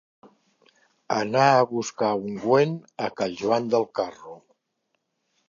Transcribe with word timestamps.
Anar 1.15 1.43
a 1.57 1.67
buscar 1.73 2.09
ungüent 2.31 2.73
a 3.09 3.11
cal 3.21 3.37
Joan 3.43 3.69
del 3.75 3.87
Carro. 4.01 4.37